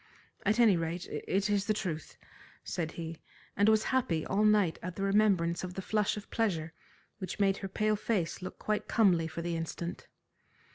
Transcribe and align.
"At 0.47 0.59
any 0.59 0.77
rate, 0.77 1.05
it 1.07 1.47
is 1.47 1.65
the 1.67 1.75
truth," 1.75 2.17
said 2.63 2.93
he, 2.93 3.21
and 3.55 3.69
was 3.69 3.83
happy 3.93 4.25
all 4.25 4.43
night 4.43 4.79
at 4.81 4.95
the 4.95 5.03
remembrance 5.03 5.63
of 5.63 5.75
the 5.75 5.81
flush 5.83 6.17
of 6.17 6.31
pleasure 6.31 6.73
which 7.19 7.39
made 7.39 7.57
her 7.57 7.67
pale 7.69 7.95
face 7.95 8.41
look 8.41 8.57
quite 8.57 8.87
comely 8.87 9.27
for 9.27 9.43
the 9.43 9.55
instant. 9.55 10.07